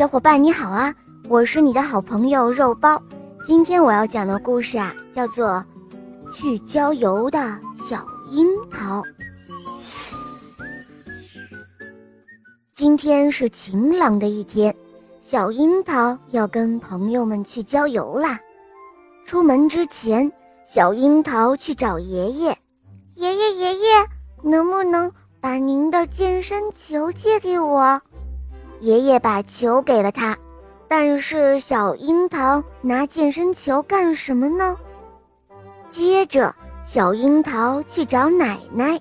[0.00, 0.94] 小伙伴你好啊，
[1.28, 2.98] 我是你的好朋友肉包。
[3.44, 5.62] 今天我要讲的故事啊，叫做
[6.32, 7.38] 《去郊游的
[7.76, 9.02] 小樱桃》。
[12.72, 14.74] 今天是晴朗的一天，
[15.20, 18.40] 小樱桃要跟朋友们去郊游啦。
[19.26, 20.32] 出门之前，
[20.66, 22.56] 小樱桃去找爷爷
[23.16, 24.06] ：“爷爷，爷爷，
[24.42, 25.12] 能不能
[25.42, 28.00] 把您的健身球借给我？”
[28.80, 30.36] 爷爷把球给了他，
[30.88, 34.76] 但是小樱桃拿健身球干什么呢？
[35.90, 36.54] 接着，
[36.84, 38.98] 小樱桃去找奶奶，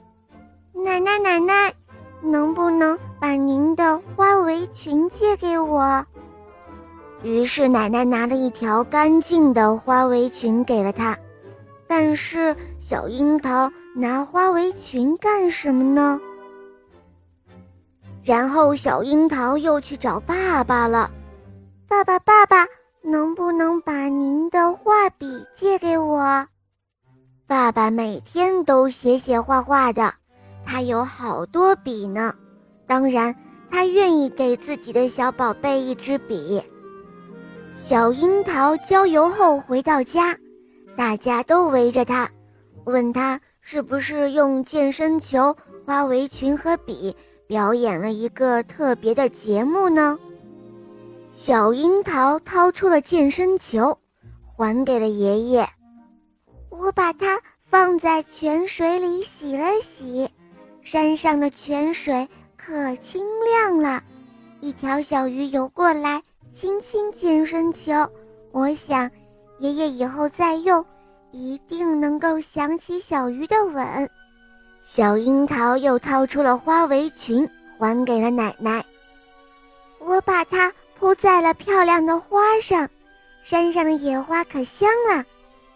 [0.73, 1.73] 奶奶奶奶，
[2.21, 6.05] 能不能把您的花围裙借给我？
[7.23, 11.17] 于是奶奶拿了一条干净的花围裙给了他，
[11.87, 16.19] 但是小樱桃拿花围裙干什么呢？
[18.29, 21.09] 然后小樱桃又去找爸爸了，
[21.87, 22.63] 爸爸爸爸，
[23.01, 26.45] 能不能把您的画笔借给我？
[27.47, 30.13] 爸爸每天都写写画画的，
[30.63, 32.31] 他有好多笔呢。
[32.85, 33.35] 当然，
[33.71, 36.61] 他愿意给自己的小宝贝一支笔。
[37.75, 40.37] 小樱桃郊游后回到家，
[40.95, 42.29] 大家都围着他，
[42.83, 47.17] 问他是不是用健身球、花围裙和笔。
[47.49, 50.19] 表演了一个特别的节目呢。
[51.33, 53.97] 小樱桃掏出了健身球，
[54.55, 55.67] 还给了爷爷。
[56.69, 60.29] 我把它放在泉水里洗了洗，
[60.83, 64.03] 山上的泉水可清亮了。
[64.61, 66.21] 一条小鱼游过来，
[66.51, 67.91] 亲亲健身球。
[68.51, 69.09] 我想，
[69.57, 70.85] 爷爷以后再用，
[71.31, 74.07] 一定能够想起小鱼的吻。
[74.91, 78.83] 小樱桃又掏出了花围裙，还给了奶奶。
[79.99, 82.89] 我把它铺在了漂亮的花上，
[83.43, 85.23] 山上的野花可香了。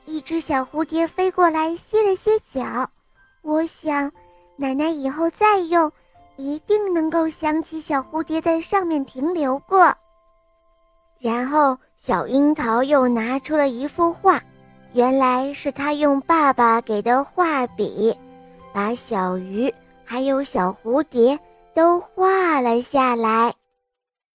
[0.05, 2.89] 一只小蝴蝶飞过来，歇了歇脚。
[3.43, 4.11] 我想，
[4.55, 5.91] 奶奶以后再用，
[6.35, 9.93] 一定能够想起小蝴蝶在上面停留过。
[11.19, 14.41] 然后，小樱桃又拿出了一幅画，
[14.93, 18.17] 原来是他用爸爸给的画笔。
[18.73, 19.73] 把小鱼
[20.03, 21.39] 还有小蝴蝶
[21.73, 23.53] 都画了下来。